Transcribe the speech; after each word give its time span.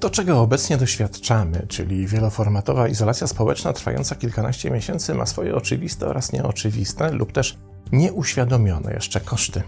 To, 0.00 0.10
czego 0.10 0.40
obecnie 0.40 0.76
doświadczamy, 0.76 1.66
czyli 1.68 2.06
wieloformatowa 2.06 2.88
izolacja 2.88 3.26
społeczna 3.26 3.72
trwająca 3.72 4.14
kilkanaście 4.14 4.70
miesięcy, 4.70 5.14
ma 5.14 5.26
swoje 5.26 5.54
oczywiste 5.54 6.06
oraz 6.06 6.32
nieoczywiste 6.32 7.12
lub 7.12 7.32
też 7.32 7.58
nieuświadomione 7.92 8.92
jeszcze 8.92 9.20
koszty. 9.20 9.62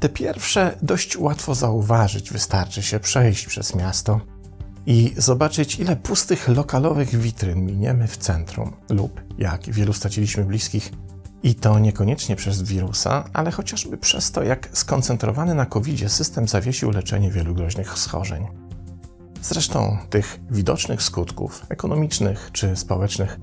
Te 0.00 0.08
pierwsze 0.08 0.76
dość 0.82 1.16
łatwo 1.16 1.54
zauważyć, 1.54 2.30
wystarczy 2.30 2.82
się 2.82 3.00
przejść 3.00 3.46
przez 3.46 3.74
miasto 3.74 4.20
i 4.86 5.14
zobaczyć, 5.16 5.78
ile 5.78 5.96
pustych 5.96 6.48
lokalowych 6.48 7.16
witryn 7.16 7.66
miniemy 7.66 8.06
w 8.06 8.16
centrum, 8.16 8.72
lub 8.90 9.20
jak 9.38 9.70
wielu 9.70 9.92
straciliśmy 9.92 10.44
bliskich, 10.44 10.92
i 11.42 11.54
to 11.54 11.78
niekoniecznie 11.78 12.36
przez 12.36 12.62
wirusa, 12.62 13.24
ale 13.32 13.50
chociażby 13.50 13.98
przez 13.98 14.32
to, 14.32 14.42
jak 14.42 14.68
skoncentrowany 14.72 15.54
na 15.54 15.66
covid 15.66 16.12
system 16.12 16.48
zawiesił 16.48 16.90
leczenie 16.90 17.30
wielu 17.30 17.54
groźnych 17.54 17.98
schorzeń. 17.98 18.46
Zresztą 19.42 19.98
tych 20.10 20.40
widocznych 20.50 21.02
skutków 21.02 21.66
ekonomicznych 21.68 22.50
czy 22.52 22.76
społecznych 22.76 23.38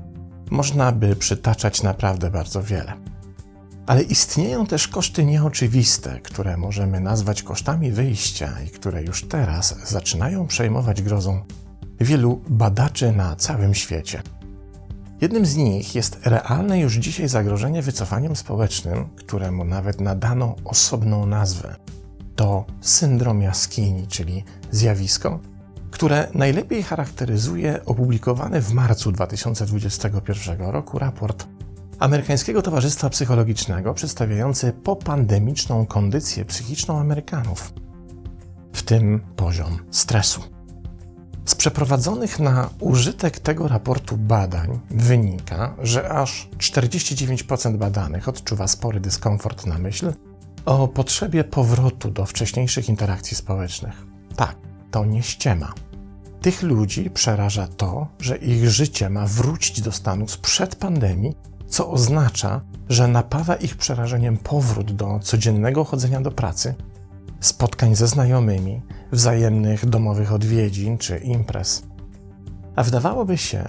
można 0.52 0.91
by 0.91 1.16
przytaczać 1.16 1.84
naprawdę 1.84 2.31
bardzo 2.31 2.64
wiele. 2.64 2.94
Ale 3.86 4.02
istnieją 4.02 4.66
też 4.66 4.88
koszty 4.88 5.26
nieoczywiste, 5.26 6.20
które 6.20 6.58
możemy 6.58 7.00
nazwać 7.00 7.44
kosztami 7.44 7.92
wyjścia 7.92 8.54
i 8.68 8.70
które 8.70 9.04
już 9.04 9.28
teraz 9.28 9.90
zaczynają 9.90 10.48
przejmować 10.48 11.02
grozą 11.02 11.42
wielu 12.00 12.42
badaczy 12.50 13.12
na 13.12 13.36
całym 13.36 13.73
świecie. 13.73 14.22
Jednym 15.22 15.46
z 15.46 15.56
nich 15.56 15.96
jest 15.96 16.20
realne 16.26 16.80
już 16.80 16.94
dzisiaj 16.94 17.30
zagrożenie 17.30 17.82
wycofaniem 17.82 18.36
społecznym, 18.36 19.09
któremu 19.16 19.66
nawet 19.66 20.02
nadano 20.02 20.56
osobną 20.66 21.25
nazwę. 21.25 21.75
To 22.36 22.66
syndrom 22.81 23.42
jaskini, 23.42 24.08
czyli 24.08 24.44
zjawisko, 24.72 25.40
które 25.92 26.28
najlepiej 26.34 26.84
charakteryzuje 26.84 27.86
opublikowany 27.86 28.62
w 28.62 28.72
marcu 28.73 29.12
2021 29.12 30.62
roku 30.62 31.00
raport 31.00 31.47
Amerykańskiego 32.04 32.62
Towarzystwa 32.62 33.09
Psychologicznego 33.09 33.94
przedstawiający 33.94 34.73
popandemiczną 34.73 35.86
kondycję 35.86 36.46
psychiczną 36.46 37.00
Amerykanów, 37.00 37.73
w 38.73 38.84
tym 38.84 39.22
poziom 39.36 39.80
stresu. 39.92 40.42
Z 41.46 41.56
przeprowadzonych 41.56 42.40
na 42.40 42.70
użytek 42.80 43.40
tego 43.40 43.68
raportu 43.68 44.18
badań 44.18 44.80
wynika, 44.90 45.76
że 45.81 46.09
aż 46.09 46.50
49% 46.58 47.78
badanych 47.78 48.30
odczuwa 48.30 48.68
spory 48.68 49.00
dyskomfort 49.00 49.66
na 49.66 49.78
myśl 49.78 50.14
o 50.66 50.88
potrzebie 50.88 51.44
powrotu 51.44 52.12
do 52.12 52.26
wcześniejszych 52.26 52.90
interakcji 52.90 53.38
społecznych. 53.38 54.06
Tak, 54.36 54.56
to 54.92 55.06
nie 55.06 55.24
ściema. 55.24 55.74
Tych 56.42 56.64
ludzi 56.64 57.09
przeraża 57.09 57.68
to, 57.68 58.08
że 58.20 58.38
ich 58.38 58.70
życie 58.70 59.09
ma 59.09 59.28
wrócić 59.28 59.81
do 59.81 59.92
stanu 59.92 60.28
sprzed 60.28 60.76
pandemii, 60.76 61.36
co 61.67 61.92
oznacza, 61.92 62.61
że 62.89 63.08
napawa 63.08 63.56
ich 63.56 63.78
przerażeniem 63.78 64.38
powrót 64.38 64.92
do 64.92 65.19
codziennego 65.19 65.83
chodzenia 65.83 66.22
do 66.22 66.31
pracy, 66.31 66.75
spotkań 67.39 67.95
ze 67.95 68.08
znajomymi, 68.08 68.81
wzajemnych 69.11 69.86
domowych 69.86 70.34
odwiedzin 70.34 70.97
czy 70.97 71.17
imprez. 71.17 71.84
A 72.75 72.84
wydawałoby 72.84 73.38
się, 73.38 73.66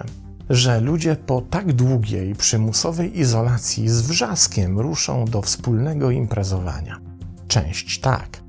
że 0.51 0.81
ludzie 0.81 1.17
po 1.17 1.41
tak 1.41 1.73
długiej, 1.73 2.35
przymusowej 2.35 3.19
izolacji 3.19 3.89
z 3.89 4.03
wrzaskiem 4.03 4.81
ruszą 4.81 5.25
do 5.25 5.43
wspólnego 5.43 6.11
imprezowania. 6.11 7.01
Część 7.49 8.01
tak, 8.01 8.41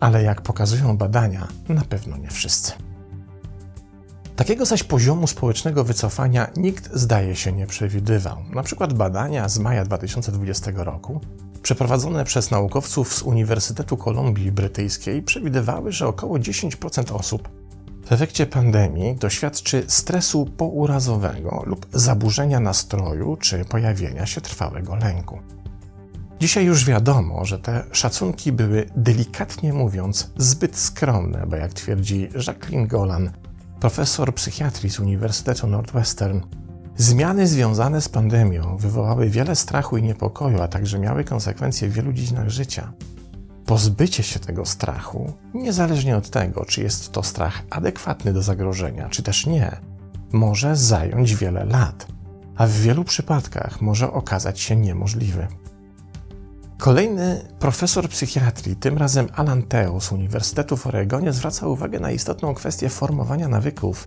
ale 0.00 0.22
jak 0.22 0.42
pokazują 0.42 0.96
badania, 0.96 1.48
na 1.68 1.82
pewno 1.84 2.16
nie 2.16 2.30
wszyscy. 2.30 2.72
Takiego 4.38 4.64
zaś 4.64 4.82
poziomu 4.84 5.26
społecznego 5.26 5.84
wycofania 5.84 6.50
nikt 6.56 6.90
zdaje 6.94 7.36
się 7.36 7.52
nie 7.52 7.66
przewidywał. 7.66 8.36
Na 8.54 8.62
przykład 8.62 8.92
badania 8.92 9.48
z 9.48 9.58
maja 9.58 9.84
2020 9.84 10.70
roku, 10.74 11.20
przeprowadzone 11.62 12.24
przez 12.24 12.50
naukowców 12.50 13.14
z 13.14 13.22
Uniwersytetu 13.22 13.96
Kolumbii 13.96 14.52
Brytyjskiej, 14.52 15.22
przewidywały, 15.22 15.92
że 15.92 16.06
około 16.06 16.38
10% 16.38 17.16
osób 17.16 17.48
w 18.06 18.12
efekcie 18.12 18.46
pandemii 18.46 19.16
doświadczy 19.16 19.84
stresu 19.86 20.46
pourazowego 20.56 21.62
lub 21.66 21.86
zaburzenia 21.92 22.60
nastroju 22.60 23.36
czy 23.36 23.64
pojawienia 23.64 24.26
się 24.26 24.40
trwałego 24.40 24.96
lęku. 24.96 25.38
Dzisiaj 26.40 26.64
już 26.64 26.84
wiadomo, 26.84 27.44
że 27.44 27.58
te 27.58 27.84
szacunki 27.92 28.52
były 28.52 28.86
delikatnie 28.96 29.72
mówiąc 29.72 30.30
zbyt 30.36 30.76
skromne, 30.76 31.46
bo 31.46 31.56
jak 31.56 31.72
twierdzi 31.72 32.28
Jacqueline 32.46 32.86
Golan, 32.86 33.30
profesor 33.80 34.34
psychiatrii 34.34 34.90
z 34.90 35.00
Uniwersytetu 35.00 35.66
Northwestern, 35.66 36.40
zmiany 36.96 37.46
związane 37.46 38.00
z 38.00 38.08
pandemią 38.08 38.76
wywołały 38.76 39.28
wiele 39.28 39.56
strachu 39.56 39.96
i 39.96 40.02
niepokoju, 40.02 40.62
a 40.62 40.68
także 40.68 40.98
miały 40.98 41.24
konsekwencje 41.24 41.88
w 41.88 41.92
wielu 41.92 42.12
dziedzinach 42.12 42.48
życia. 42.48 42.92
Pozbycie 43.66 44.22
się 44.22 44.40
tego 44.40 44.66
strachu, 44.66 45.32
niezależnie 45.54 46.16
od 46.16 46.30
tego, 46.30 46.64
czy 46.64 46.82
jest 46.82 47.12
to 47.12 47.22
strach 47.22 47.62
adekwatny 47.70 48.32
do 48.32 48.42
zagrożenia, 48.42 49.08
czy 49.08 49.22
też 49.22 49.46
nie, 49.46 49.76
może 50.32 50.76
zająć 50.76 51.34
wiele 51.34 51.64
lat, 51.64 52.06
a 52.56 52.66
w 52.66 52.72
wielu 52.72 53.04
przypadkach 53.04 53.80
może 53.80 54.12
okazać 54.12 54.60
się 54.60 54.76
niemożliwy. 54.76 55.46
Kolejny 56.78 57.40
profesor 57.58 58.08
psychiatrii, 58.08 58.76
tym 58.76 58.98
razem 58.98 59.28
Alan 59.34 59.62
Teo 59.62 60.00
z 60.00 60.12
Uniwersytetu 60.12 60.76
w 60.76 60.86
Oregonie, 60.86 61.32
zwraca 61.32 61.66
uwagę 61.66 62.00
na 62.00 62.10
istotną 62.10 62.54
kwestię 62.54 62.88
formowania 62.88 63.48
nawyków, 63.48 64.06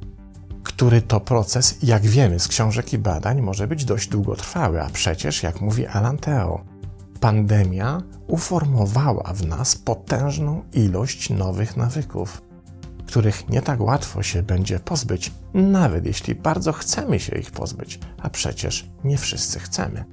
który 0.63 1.01
to 1.01 1.19
proces, 1.19 1.77
jak 1.83 2.01
wiemy 2.01 2.39
z 2.39 2.47
książek 2.47 2.93
i 2.93 2.97
badań, 2.97 3.41
może 3.41 3.67
być 3.67 3.85
dość 3.85 4.09
długotrwały, 4.09 4.81
a 4.81 4.89
przecież, 4.89 5.43
jak 5.43 5.61
mówi 5.61 5.87
Alan 5.87 6.17
Teo, 6.17 6.63
pandemia 7.19 8.01
uformowała 8.27 9.33
w 9.33 9.47
nas 9.47 9.75
potężną 9.75 10.63
ilość 10.73 11.29
nowych 11.29 11.77
nawyków, 11.77 12.41
których 13.07 13.49
nie 13.49 13.61
tak 13.61 13.81
łatwo 13.81 14.23
się 14.23 14.43
będzie 14.43 14.79
pozbyć, 14.79 15.31
nawet 15.53 16.05
jeśli 16.05 16.35
bardzo 16.35 16.73
chcemy 16.73 17.19
się 17.19 17.35
ich 17.35 17.51
pozbyć, 17.51 17.99
a 18.21 18.29
przecież 18.29 18.89
nie 19.03 19.17
wszyscy 19.17 19.59
chcemy. 19.59 20.05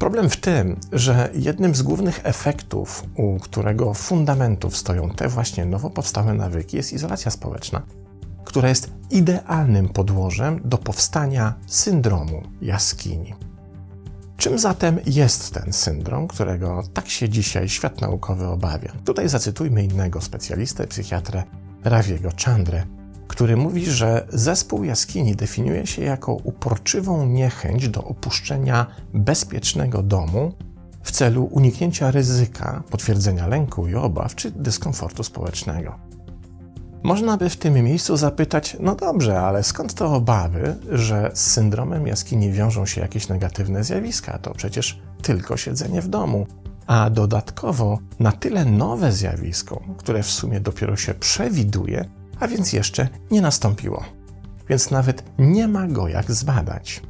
Problem 0.00 0.30
w 0.30 0.36
tym, 0.36 0.76
że 0.92 1.30
jednym 1.34 1.74
z 1.74 1.82
głównych 1.82 2.20
efektów, 2.22 3.04
u 3.16 3.38
którego 3.38 3.94
fundamentów 3.94 4.76
stoją 4.76 5.10
te 5.10 5.28
właśnie 5.28 5.66
nowo 5.66 5.90
powstałe 5.90 6.34
nawyki, 6.34 6.76
jest 6.76 6.92
izolacja 6.92 7.30
społeczna, 7.30 7.82
która 8.44 8.68
jest 8.68 8.92
idealnym 9.10 9.88
podłożem 9.88 10.60
do 10.64 10.78
powstania 10.78 11.54
syndromu 11.66 12.42
jaskini. 12.62 13.34
Czym 14.36 14.58
zatem 14.58 14.98
jest 15.06 15.54
ten 15.54 15.72
syndrom, 15.72 16.28
którego 16.28 16.82
tak 16.94 17.08
się 17.08 17.28
dzisiaj 17.28 17.68
świat 17.68 18.00
naukowy 18.00 18.46
obawia? 18.46 18.92
Tutaj 19.04 19.28
zacytujmy 19.28 19.84
innego 19.84 20.20
specjalistę, 20.20 20.86
psychiatrę 20.86 21.42
Raviego 21.84 22.30
Chandrę, 22.44 22.86
który 23.30 23.56
mówi, 23.56 23.86
że 23.86 24.26
zespół 24.28 24.84
jaskini 24.84 25.36
definiuje 25.36 25.86
się 25.86 26.02
jako 26.02 26.32
uporczywą 26.32 27.26
niechęć 27.26 27.88
do 27.88 28.04
opuszczenia 28.04 28.86
bezpiecznego 29.14 30.02
domu 30.02 30.52
w 31.02 31.10
celu 31.12 31.44
uniknięcia 31.44 32.10
ryzyka, 32.10 32.82
potwierdzenia 32.90 33.46
lęku 33.46 33.88
i 33.88 33.94
obaw 33.94 34.34
czy 34.34 34.50
dyskomfortu 34.50 35.22
społecznego. 35.22 35.94
Można 37.02 37.36
by 37.36 37.50
w 37.50 37.56
tym 37.56 37.74
miejscu 37.74 38.16
zapytać, 38.16 38.76
no 38.80 38.94
dobrze, 38.94 39.40
ale 39.40 39.62
skąd 39.62 39.94
te 39.94 40.06
obawy, 40.06 40.76
że 40.88 41.30
z 41.34 41.50
syndromem 41.50 42.06
jaskini 42.06 42.52
wiążą 42.52 42.86
się 42.86 43.00
jakieś 43.00 43.28
negatywne 43.28 43.84
zjawiska? 43.84 44.38
To 44.38 44.54
przecież 44.54 45.00
tylko 45.22 45.56
siedzenie 45.56 46.02
w 46.02 46.08
domu. 46.08 46.46
A 46.86 47.10
dodatkowo 47.10 47.98
na 48.18 48.32
tyle 48.32 48.64
nowe 48.64 49.12
zjawisko, 49.12 49.82
które 49.96 50.22
w 50.22 50.30
sumie 50.30 50.60
dopiero 50.60 50.96
się 50.96 51.14
przewiduje, 51.14 52.19
a 52.40 52.48
więc 52.48 52.72
jeszcze 52.72 53.08
nie 53.30 53.40
nastąpiło. 53.40 54.04
Więc 54.68 54.90
nawet 54.90 55.24
nie 55.38 55.68
ma 55.68 55.86
go 55.86 56.08
jak 56.08 56.32
zbadać. 56.32 57.02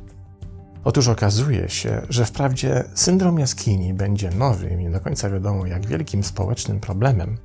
Otóż 0.84 1.08
okazuje 1.08 1.68
się, 1.68 2.02
że 2.08 2.24
wprawdzie 2.24 2.84
syndrom 2.94 3.38
jaskini 3.38 3.94
będzie 3.94 4.30
nowym 4.30 4.80
i 4.80 4.84
nie 4.84 4.90
do 4.90 5.00
końca 5.00 5.30
wiadomo 5.30 5.66
jak 5.66 5.86
wielkim 5.86 6.24
społecznym 6.24 6.80
problemem, 6.80 7.36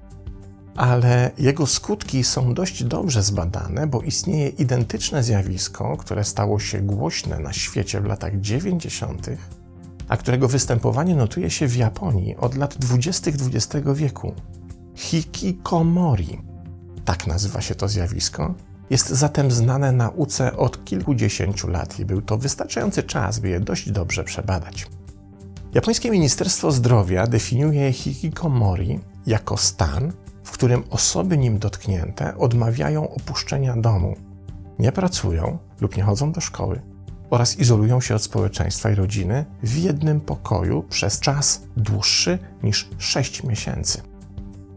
ale 0.76 1.32
jego 1.38 1.68
skutki 1.68 2.24
są 2.24 2.54
dość 2.54 2.84
dobrze 2.84 3.24
zbadane, 3.24 3.88
bo 3.88 4.02
istnieje 4.02 4.50
identyczne 4.50 5.24
zjawisko, 5.24 5.98
które 5.98 6.24
stało 6.24 6.60
się 6.60 6.81
głośne 6.81 7.40
na 7.40 7.54
świecie 7.54 8.02
w 8.02 8.06
latach 8.06 8.40
90., 8.40 9.30
a 10.08 10.18
którego 10.18 10.48
występowanie 10.48 11.16
notuje 11.16 11.50
się 11.50 11.68
w 11.68 11.76
Japonii 11.76 12.36
od 12.36 12.56
lat 12.56 12.78
20. 12.78 13.31
XX 13.31 13.86
wieku 13.94 14.34
hikikomori 14.96 16.55
tak 17.06 17.28
nazywa 17.28 17.62
się 17.62 17.75
to 17.75 17.88
zjawisko, 17.88 18.54
jest 18.90 19.10
zatem 19.10 19.52
znane 19.52 19.92
nauce 19.92 20.57
od 20.57 20.86
kilkudziesięciu 20.86 21.68
lat 21.68 22.00
i 22.00 22.06
był 22.06 22.22
to 22.22 22.38
wystarczający 22.38 23.04
czas, 23.04 23.40
by 23.40 23.50
je 23.50 23.60
dość 23.60 23.92
dobrze 23.92 24.24
przebadać. 24.24 24.88
Japońskie 25.74 26.12
Ministerstwo 26.12 26.72
Zdrowia 26.72 27.28
definiuje 27.28 27.94
hikikomori 27.94 29.00
jako 29.28 29.57
stan, 29.57 30.13
w 30.44 30.52
którym 30.52 30.84
osoby 30.90 31.38
nim 31.38 31.60
dotknięte 31.60 32.38
odmawiają 32.38 33.10
opuszczenia 33.10 33.78
domu, 33.78 34.16
nie 34.80 34.92
pracują 34.92 35.57
lub 35.81 35.98
nie 35.98 36.04
chodzą 36.04 36.31
do 36.31 36.42
szkoły 36.42 36.81
oraz 37.30 37.60
izolują 37.60 38.02
się 38.02 38.16
od 38.16 38.24
społeczeństwa 38.24 38.92
i 38.92 38.96
rodziny 38.96 39.46
w 39.63 39.78
jednym 39.78 40.22
pokoju 40.22 40.84
przez 40.84 41.19
czas 41.19 41.63
dłuższy 41.78 42.40
niż 42.63 42.90
6 42.98 43.44
miesięcy. 43.44 44.02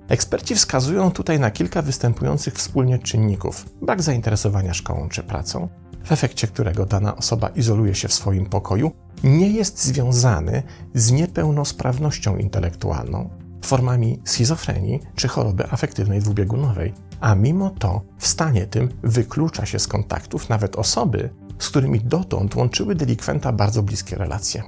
Eksperci 0.08 0.55
wskazują 0.55 1.10
tutaj 1.10 1.40
na 1.40 1.50
kilka 1.50 1.82
występujących 1.82 2.55
wspólnie 2.55 2.99
czynników: 2.99 3.66
brak 3.82 4.02
zainteresowania 4.02 4.75
szkołą 4.75 5.08
czy 5.08 5.22
pracą, 5.22 5.69
w 6.05 6.12
efekcie 6.12 6.46
którego 6.46 6.87
dana 6.87 7.16
osoba 7.16 7.49
izoluje 7.49 7.94
się 7.94 8.08
w 8.08 8.14
swoim 8.14 8.46
pokoju, 8.46 8.90
nie 9.25 9.50
jest 9.50 9.84
związany 9.84 10.62
z 10.94 11.12
niepełnosprawnością 11.12 12.37
intelektualną, 12.37 13.31
formami 13.64 14.20
schizofrenii 14.25 15.00
czy 15.14 15.28
choroby 15.28 15.70
afektywnej 15.70 16.20
dwubiegunowej, 16.20 16.94
a 17.20 17.34
mimo 17.34 17.70
to 17.70 18.02
w 18.19 18.26
stanie 18.26 18.66
tym 18.66 18.88
wyklucza 19.02 19.66
się 19.66 19.78
z 19.78 19.88
kontaktów 19.88 20.49
nawet 20.49 20.76
osoby, 20.76 21.31
z 21.58 21.69
którymi 21.69 22.00
dotąd 22.00 22.56
łączyły 22.56 22.94
delikwenta 22.94 23.52
bardzo 23.52 23.82
bliskie 23.82 24.16
relacje. 24.16 24.62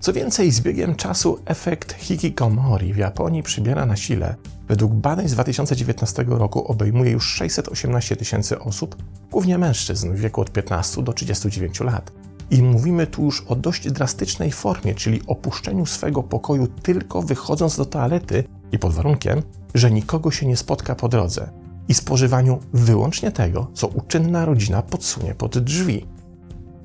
Co 0.00 0.12
więcej, 0.12 0.50
z 0.50 0.60
biegiem 0.60 0.94
czasu 0.94 1.38
efekt 1.44 1.92
hikikomori 1.92 2.92
w 2.92 2.96
Japonii 2.96 3.42
przybiera 3.42 3.86
na 3.86 3.96
sile. 3.96 4.34
Według 4.68 4.92
badań 4.92 5.28
z 5.28 5.32
2019 5.32 6.24
roku 6.28 6.66
obejmuje 6.66 7.10
już 7.10 7.26
618 7.26 8.16
tysięcy 8.16 8.58
osób, 8.58 9.02
głównie 9.30 9.58
mężczyzn 9.58 10.12
w 10.12 10.20
wieku 10.20 10.40
od 10.40 10.50
15 10.52 11.02
do 11.02 11.12
39 11.12 11.80
lat. 11.80 12.12
I 12.50 12.62
mówimy 12.62 13.06
tu 13.06 13.24
już 13.24 13.40
o 13.40 13.56
dość 13.56 13.90
drastycznej 13.90 14.52
formie, 14.52 14.94
czyli 14.94 15.20
opuszczeniu 15.26 15.86
swego 15.86 16.22
pokoju 16.22 16.66
tylko 16.66 17.22
wychodząc 17.22 17.76
do 17.76 17.84
toalety 17.84 18.44
i 18.72 18.78
pod 18.78 18.92
warunkiem, 18.92 19.42
że 19.74 19.90
nikogo 19.90 20.30
się 20.30 20.46
nie 20.46 20.56
spotka 20.56 20.94
po 20.94 21.08
drodze 21.08 21.50
i 21.88 21.94
spożywaniu 21.94 22.58
wyłącznie 22.72 23.32
tego, 23.32 23.70
co 23.74 23.86
uczynna 23.86 24.44
rodzina 24.44 24.82
podsunie 24.82 25.34
pod 25.34 25.58
drzwi. 25.58 26.06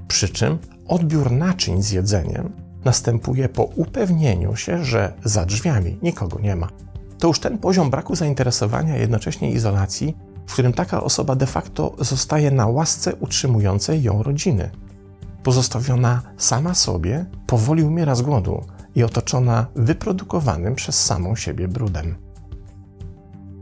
Przy 0.08 0.30
czym 0.30 0.58
odbiór 0.88 1.32
naczyń 1.32 1.84
z 1.84 1.92
jedzeniem 1.92 2.65
następuje 2.86 3.50
po 3.50 3.64
upewnieniu 3.64 4.56
się, 4.56 4.86
że 4.86 5.14
za 5.24 5.46
drzwiami 5.46 5.98
nikogo 6.02 6.40
nie 6.40 6.56
ma. 6.56 6.68
To 7.20 7.28
już 7.28 7.40
ten 7.40 7.58
poziom 7.58 7.90
braku 7.90 8.16
zainteresowania, 8.16 8.98
jednocześnie 8.98 9.52
izolacji, 9.52 10.18
w 10.48 10.54
którym 10.54 10.74
taka 10.74 11.04
osoba 11.04 11.36
de 11.36 11.46
facto 11.46 11.96
zostaje 12.00 12.52
na 12.52 12.68
łasce 12.68 13.16
utrzymującej 13.16 14.04
ją 14.04 14.24
rodziny. 14.24 14.72
Pozostawiona 15.44 16.22
sama 16.38 16.74
sobie, 16.74 17.26
powoli 17.48 17.84
umiera 17.84 18.16
z 18.16 18.22
głodu 18.22 18.64
i 18.96 19.04
otoczona 19.04 19.66
wyprodukowanym 19.76 20.76
przez 20.76 21.06
samą 21.06 21.36
siebie 21.36 21.68
brudem. 21.68 22.16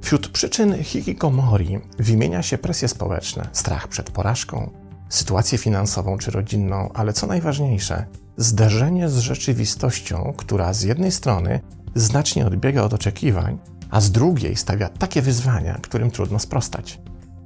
Wśród 0.01 0.27
przyczyn 0.27 0.83
hikikomori 0.83 1.79
wymienia 1.99 2.41
się 2.41 2.57
presje 2.57 2.87
społeczne, 2.87 3.47
strach 3.51 3.87
przed 3.87 4.11
porażką, 4.11 4.69
sytuację 5.13 5.57
finansową 5.57 6.17
czy 6.17 6.31
rodzinną, 6.31 6.89
ale 6.93 7.13
co 7.13 7.27
najważniejsze, 7.27 8.05
zderzenie 8.37 9.09
z 9.09 9.17
rzeczywistością, 9.17 10.33
która 10.37 10.73
z 10.73 10.81
jednej 10.81 11.11
strony 11.11 11.59
znacznie 11.95 12.45
odbiega 12.47 12.81
od 12.83 12.93
oczekiwań, 12.93 13.59
a 13.89 14.01
z 14.01 14.11
drugiej 14.11 14.55
stawia 14.55 14.89
takie 14.89 15.21
wyzwania, 15.21 15.79
którym 15.81 16.11
trudno 16.11 16.39
sprostać. 16.39 17.01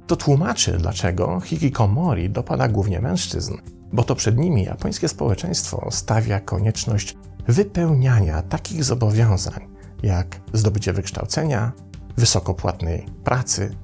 To 0.06 0.16
tłumaczy, 0.16 0.78
dlaczego 0.78 1.40
hikikomori 1.40 2.30
dopada 2.30 2.68
głównie 2.68 3.00
mężczyzn, 3.00 3.54
bo 3.92 4.04
to 4.04 4.14
przed 4.14 4.38
nimi 4.38 4.64
japońskie 4.64 5.08
społeczeństwo 5.08 5.88
stawia 5.90 6.40
konieczność 6.40 7.16
wypełniania 7.48 8.42
takich 8.42 8.84
zobowiązań, 8.84 9.68
jak 10.02 10.40
zdobycie 10.52 10.92
wykształcenia, 10.92 11.72
wysokopłatnej 12.16 13.06
pracy, 13.24 13.76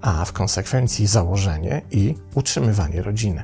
a 0.00 0.24
w 0.24 0.32
konsekwencji 0.32 1.06
założenie 1.06 1.82
i 1.90 2.14
utrzymywanie 2.34 3.02
rodziny. 3.02 3.42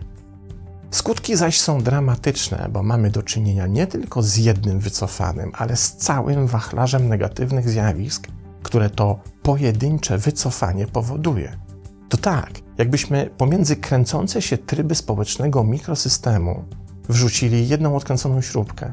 Skutki 0.90 1.36
zaś 1.36 1.60
są 1.60 1.82
dramatyczne, 1.82 2.68
bo 2.72 2.82
mamy 2.82 3.10
do 3.10 3.22
czynienia 3.22 3.66
nie 3.66 3.86
tylko 3.86 4.22
z 4.22 4.36
jednym 4.36 4.80
wycofanym, 4.80 5.52
ale 5.54 5.76
z 5.76 5.96
całym 5.96 6.46
wachlarzem 6.46 7.08
negatywnych 7.08 7.68
zjawisk, 7.68 8.28
które 8.62 8.90
to 8.90 9.20
pojedyncze 9.42 10.18
wycofanie 10.18 10.86
powoduje. 10.86 11.56
To 12.08 12.16
tak, 12.16 12.50
jakbyśmy 12.78 13.30
pomiędzy 13.36 13.76
kręcące 13.76 14.42
się 14.42 14.58
tryby 14.58 14.94
społecznego 14.94 15.64
mikrosystemu 15.64 16.64
wrzucili 17.08 17.68
jedną 17.68 17.96
odkręconą 17.96 18.40
śrubkę. 18.40 18.92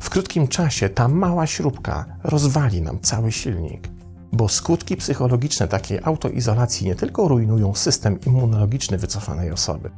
W 0.00 0.10
krótkim 0.10 0.48
czasie 0.48 0.88
ta 0.88 1.08
mała 1.08 1.46
śrubka 1.46 2.04
rozwali 2.24 2.82
nam 2.82 3.00
cały 3.00 3.32
silnik 3.32 3.88
bo 4.32 4.48
skutki 4.48 4.96
psychologiczne 4.96 5.68
takiej 5.68 5.98
autoizolacji 6.02 6.86
nie 6.86 6.94
tylko 6.94 7.28
rujnują 7.28 7.74
system 7.74 8.18
immunologiczny 8.26 8.98
wycofanej 8.98 9.50
osoby, 9.50 9.90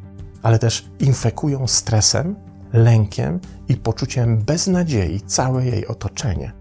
ale 0.43 0.59
też 0.59 0.89
infekują 1.01 1.67
stresem, 1.67 2.37
lękiem 2.73 3.41
i 3.69 3.77
poczuciem 3.77 4.39
beznadziei 4.39 5.21
całe 5.21 5.67
jej 5.67 5.87
otoczenie. 5.87 6.53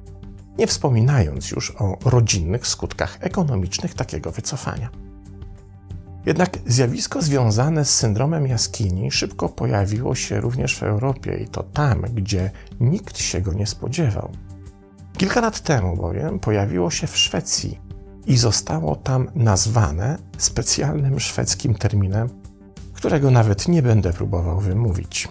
Nie 0.58 0.68
wspominając 0.68 1.52
już 1.52 1.76
o 1.80 1.98
rodzinnych 2.06 2.68
skutkach 2.68 3.18
ekonomicznych 3.22 3.94
takiego 3.94 4.32
wycofania. 4.32 4.90
Jednak 6.26 6.58
zjawisko 6.66 7.22
związane 7.22 7.86
z 7.86 7.96
syndromem 7.96 8.48
jaskini 8.48 9.12
szybko 9.12 9.50
pojawiło 9.50 10.16
się 10.16 10.42
również 10.42 10.78
w 10.78 10.84
Europie 10.84 11.38
i 11.38 11.48
to 11.48 11.64
tam, 11.64 12.02
gdzie 12.02 12.52
nikt 12.80 13.18
się 13.18 13.42
go 13.42 13.54
nie 13.54 13.68
spodziewał. 13.68 14.32
Kilka 15.22 15.42
lat 15.42 15.60
temu 15.60 15.96
bowiem 15.96 16.40
pojawiło 16.40 16.92
się 16.92 17.08
w 17.08 17.18
Szwecji 17.18 17.80
i 18.26 18.38
zostało 18.38 18.96
tam 18.96 19.28
nazwane 19.36 20.18
specjalnym 20.38 21.20
szwedzkim 21.20 21.76
terminem, 21.76 22.30
którego 22.94 23.32
nawet 23.32 23.68
nie 23.68 23.82
będę 23.82 24.14
próbował 24.14 24.60
wymówić. 24.60 25.30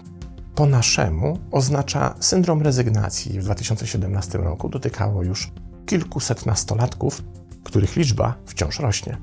Po 0.55 0.67
naszemu 0.67 1.39
oznacza 1.51 2.15
syndrom 2.21 2.63
rezygnacji. 2.63 3.41
W 3.41 3.45
2017 3.45 4.39
roku 4.39 4.69
dotykało 4.69 5.23
już 5.23 5.53
kilkuset 5.87 6.47
nastolatków, 6.47 7.23
których 7.65 7.97
liczba 7.97 8.35
wciąż 8.47 8.79
rośnie. 8.79 9.17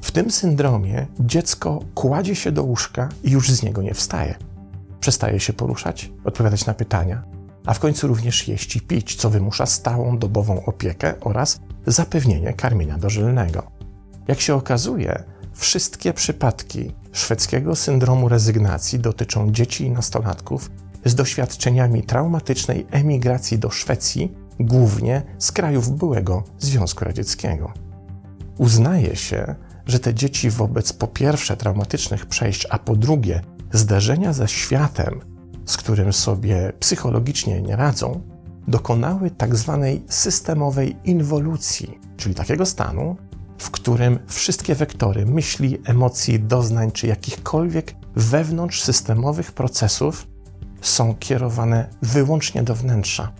W 0.00 0.10
tym 0.10 0.30
syndromie 0.30 1.06
dziecko 1.20 1.80
kładzie 1.94 2.34
się 2.34 2.52
do 2.52 2.62
łóżka 2.62 3.08
i 3.24 3.30
już 3.30 3.50
z 3.50 3.62
niego 3.62 3.82
nie 3.82 3.94
wstaje. 3.94 4.34
Przestaje 5.00 5.40
się 5.40 5.52
poruszać, 5.52 6.12
odpowiadać 6.24 6.66
na 6.66 6.74
pytania, 6.74 7.37
a 7.68 7.74
w 7.74 7.78
końcu 7.78 8.06
również 8.06 8.48
jeść 8.48 8.76
i 8.76 8.80
pić, 8.80 9.14
co 9.14 9.30
wymusza 9.30 9.66
stałą 9.66 10.18
dobową 10.18 10.64
opiekę 10.64 11.14
oraz 11.20 11.60
zapewnienie 11.86 12.52
karmienia 12.52 12.98
dożylnego. 12.98 13.70
Jak 14.28 14.40
się 14.40 14.54
okazuje, 14.54 15.22
wszystkie 15.52 16.12
przypadki 16.12 16.94
szwedzkiego 17.12 17.76
syndromu 17.76 18.28
rezygnacji 18.28 18.98
dotyczą 18.98 19.52
dzieci 19.52 19.84
i 19.84 19.90
nastolatków 19.90 20.70
z 21.04 21.14
doświadczeniami 21.14 22.02
traumatycznej 22.02 22.86
emigracji 22.90 23.58
do 23.58 23.70
Szwecji, 23.70 24.34
głównie 24.60 25.22
z 25.38 25.52
krajów 25.52 25.96
byłego 25.98 26.44
Związku 26.58 27.04
Radzieckiego. 27.04 27.72
Uznaje 28.58 29.16
się, 29.16 29.54
że 29.86 30.00
te 30.00 30.14
dzieci 30.14 30.50
wobec 30.50 30.92
po 30.92 31.06
pierwsze 31.06 31.56
traumatycznych 31.56 32.26
przejść, 32.26 32.66
a 32.70 32.78
po 32.78 32.96
drugie 32.96 33.40
zderzenia 33.72 34.32
ze 34.32 34.48
światem, 34.48 35.20
z 35.68 35.76
którym 35.76 36.12
sobie 36.12 36.72
psychologicznie 36.80 37.62
nie 37.62 37.76
radzą, 37.76 38.20
dokonały 38.68 39.30
tak 39.30 39.56
zwanej 39.56 40.02
systemowej 40.08 40.96
inwolucji, 41.04 41.98
czyli 42.16 42.34
takiego 42.34 42.66
stanu, 42.66 43.16
w 43.58 43.70
którym 43.70 44.18
wszystkie 44.26 44.74
wektory 44.74 45.26
myśli, 45.26 45.78
emocji, 45.84 46.40
doznań 46.40 46.92
czy 46.92 47.06
jakichkolwiek 47.06 47.94
wewnątrz 48.16 48.82
systemowych 48.82 49.52
procesów 49.52 50.26
są 50.80 51.14
kierowane 51.14 51.88
wyłącznie 52.02 52.62
do 52.62 52.74
wnętrza. 52.74 53.32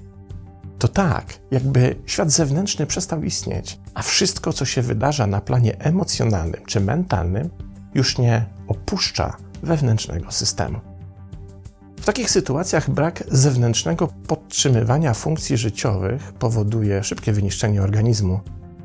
To 0.79 0.89
tak, 0.89 1.41
jakby 1.51 1.97
świat 2.07 2.31
zewnętrzny 2.31 2.87
przestał 2.87 3.23
istnieć, 3.23 3.81
a 3.95 4.03
wszystko, 4.03 4.53
co 4.53 4.65
się 4.65 4.83
wydarza 4.83 5.27
na 5.27 5.41
planie 5.41 5.79
emocjonalnym 5.81 6.65
czy 6.67 6.81
mentalnym, 6.81 7.51
już 7.95 8.19
nie 8.19 8.47
opuszcza 8.69 9.37
wewnętrznego 9.63 10.33
systemu. 10.33 10.98
Takich 12.09 12.31
sytuacjach 12.31 12.91
brak 12.91 13.25
zewnętrznego 13.31 14.09
podtrzymywania 14.27 15.15
funkcji 15.15 15.57
życiowych 15.57 16.33
powoduje 16.33 17.05
szybkie 17.05 17.33
wyniszczenie 17.33 17.83
organizmu, 17.83 18.41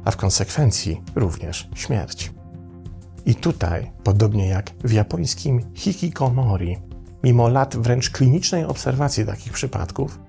a 0.05 0.11
w 0.11 0.17
konsekwencji 0.17 1.01
również 1.15 1.69
śmierć. 1.75 2.31
I 3.25 3.35
tutaj, 3.35 3.91
podobnie 4.03 4.47
jak 4.47 4.71
w 4.83 4.91
japońskim 4.91 5.61
hikikomori, 5.75 6.77
mimo 7.23 7.49
lat 7.49 7.75
wręcz 7.75 8.09
klinicznej 8.09 8.65
obserwacji 8.65 9.25
takich 9.25 9.53
przypadków, 9.53 10.19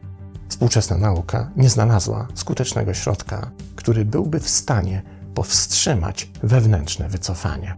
współczesna 0.49 0.99
nauka 0.99 1.51
nie 1.57 1.71
znalazła 1.71 2.29
skutecznego 2.35 2.95
środka, 2.95 3.51
który 3.77 4.05
byłby 4.05 4.41
w 4.41 4.49
stanie 4.49 5.03
powstrzymać 5.35 6.31
wewnętrzne 6.43 7.09
wycofanie. 7.09 7.77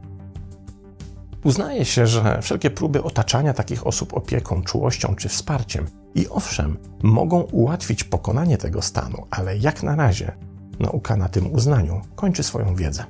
Uznaje 1.46 1.84
się, 1.84 2.06
że 2.06 2.38
wszelkie 2.42 2.70
próby 2.70 3.02
otaczania 3.02 3.52
takich 3.52 3.86
osób 3.86 4.14
opieką, 4.14 4.62
czułością 4.62 5.14
czy 5.14 5.28
wsparciem 5.28 5.86
i 6.14 6.28
owszem, 6.28 6.76
mogą 7.02 7.40
ułatwić 7.40 8.04
pokonanie 8.04 8.58
tego 8.58 8.82
stanu, 8.82 9.26
ale 9.30 9.58
jak 9.58 9.82
na 9.82 9.96
razie 9.96 10.32
nauka 10.80 11.16
na 11.16 11.28
tym 11.28 11.52
uznaniu 11.52 12.00
kończy 12.16 12.42
swoją 12.42 12.74
wiedzę. 12.74 13.04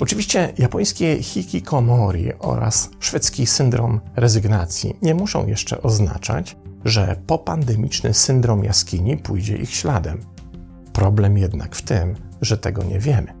Oczywiście 0.00 0.52
japońskie 0.58 1.22
hikikomori 1.22 2.32
oraz 2.38 2.90
szwedzki 3.00 3.46
syndrom 3.46 4.00
rezygnacji 4.16 4.96
nie 5.02 5.14
muszą 5.14 5.46
jeszcze 5.46 5.82
oznaczać, 5.82 6.56
że 6.84 7.16
popandemiczny 7.26 8.14
syndrom 8.14 8.64
jaskini 8.64 9.16
pójdzie 9.16 9.56
ich 9.56 9.74
śladem. 9.74 10.20
Problem 10.92 11.38
jednak 11.38 11.76
w 11.76 11.82
tym, 11.82 12.14
że 12.40 12.58
tego 12.58 12.82
nie 12.82 12.98
wiemy. 12.98 13.34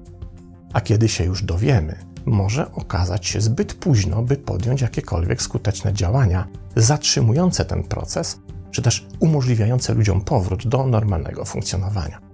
A 0.72 0.80
kiedy 0.80 1.08
się 1.08 1.24
już 1.24 1.42
dowiemy, 1.42 2.11
może 2.26 2.72
okazać 2.72 3.26
się 3.26 3.40
zbyt 3.40 3.74
późno, 3.74 4.22
by 4.22 4.36
podjąć 4.36 4.80
jakiekolwiek 4.80 5.42
skuteczne 5.42 5.92
działania 5.92 6.48
zatrzymujące 6.76 7.64
ten 7.64 7.82
proces, 7.82 8.38
czy 8.70 8.82
też 8.82 9.06
umożliwiające 9.20 9.94
ludziom 9.94 10.20
powrót 10.20 10.68
do 10.68 10.86
normalnego 10.86 11.44
funkcjonowania. 11.44 12.32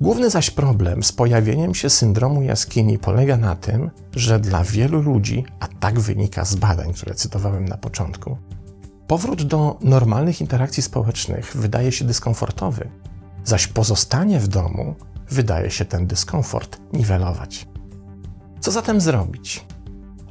Główny 0.00 0.30
zaś 0.30 0.50
problem 0.50 1.02
z 1.02 1.12
pojawieniem 1.12 1.74
się 1.74 1.90
syndromu 1.90 2.42
jaskini 2.42 2.98
polega 2.98 3.36
na 3.36 3.56
tym, 3.56 3.90
że 4.16 4.40
dla 4.40 4.64
wielu 4.64 5.02
ludzi, 5.02 5.44
a 5.60 5.68
tak 5.68 6.00
wynika 6.00 6.44
z 6.44 6.54
badań, 6.54 6.92
które 6.92 7.14
cytowałem 7.14 7.64
na 7.64 7.76
początku, 7.76 8.36
powrót 9.06 9.42
do 9.42 9.78
normalnych 9.80 10.40
interakcji 10.40 10.82
społecznych 10.82 11.56
wydaje 11.56 11.92
się 11.92 12.04
dyskomfortowy, 12.04 12.90
zaś 13.44 13.66
pozostanie 13.66 14.40
w 14.40 14.48
domu 14.48 14.94
wydaje 15.30 15.70
się 15.70 15.84
ten 15.84 16.06
dyskomfort 16.06 16.80
niwelować. 16.92 17.71
Co 18.62 18.70
zatem 18.70 19.00
zrobić? 19.00 19.64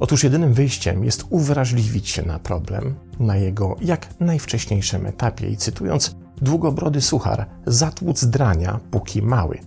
Otóż 0.00 0.24
jedynym 0.24 0.52
wyjściem 0.52 1.04
jest 1.04 1.24
uwrażliwić 1.30 2.08
się 2.08 2.22
na 2.22 2.38
problem, 2.38 2.94
na 3.20 3.36
jego 3.36 3.76
jak 3.80 4.20
najwcześniejszym 4.20 5.06
etapie 5.06 5.48
i 5.48 5.56
cytując 5.56 6.16
długobrody 6.40 7.00
suchar, 7.00 7.46
zatłuc 7.66 8.24
drania, 8.24 8.80
póki 8.90 9.22
mały. 9.22 9.58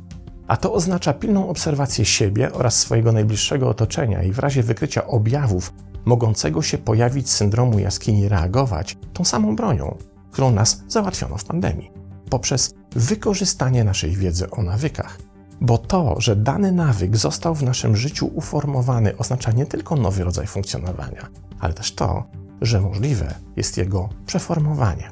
A 0.48 0.58
to 0.58 0.74
oznacza 0.74 1.14
pilną 1.14 1.50
obserwację 1.50 2.06
siebie 2.06 2.54
oraz 2.54 2.78
swojego 2.78 3.12
najbliższego 3.12 3.70
otoczenia 3.70 4.24
i 4.24 4.32
w 4.32 4.40
razie 4.40 4.64
wykrycia 4.64 5.08
objawów 5.08 5.74
mogącego 6.06 6.62
się 6.62 6.78
pojawić 6.78 7.30
syndromu 7.30 7.80
jaskini 7.80 8.30
reagować 8.30 8.98
tą 9.14 9.26
samą 9.26 9.56
bronią, 9.56 9.98
którą 10.32 10.52
nas 10.52 10.84
załatwiono 10.88 11.38
w 11.38 11.46
pandemii, 11.46 11.92
poprzez 12.30 12.74
wykorzystanie 12.96 13.84
naszej 13.84 14.12
wiedzy 14.12 14.50
o 14.50 14.64
nawykach. 14.64 15.18
Bo 15.62 15.78
to, 15.78 16.16
że 16.18 16.36
dany 16.36 16.72
nawyk 16.72 17.18
został 17.18 17.56
w 17.56 17.64
naszym 17.64 17.96
życiu 17.96 18.32
uformowany, 18.34 19.18
oznacza 19.18 19.52
nie 19.52 19.66
tylko 19.66 19.96
nowy 19.96 20.24
rodzaj 20.24 20.48
funkcjonowania, 20.48 21.28
ale 21.60 21.74
też 21.74 21.96
to, 21.96 22.24
że 22.62 22.82
możliwe 22.82 23.36
jest 23.56 23.78
jego 23.78 24.10
przeformowanie. 24.26 25.12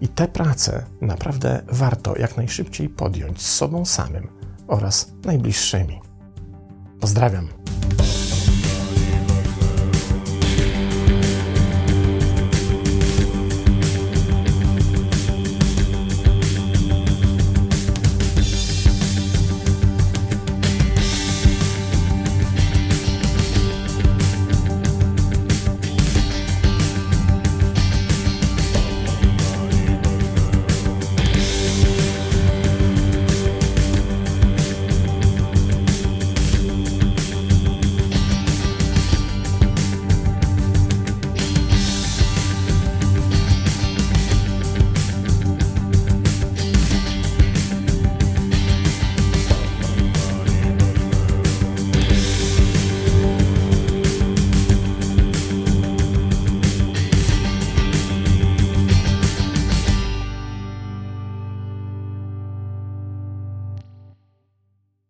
I 0.00 0.08
tę 0.08 0.28
pracę 0.28 0.84
naprawdę 1.00 1.62
warto 1.72 2.18
jak 2.18 2.36
najszybciej 2.36 2.88
podjąć 2.88 3.42
z 3.42 3.54
sobą 3.54 3.84
samym 3.84 4.28
oraz 4.66 5.12
najbliższymi. 5.24 6.00
Pozdrawiam. 7.00 7.63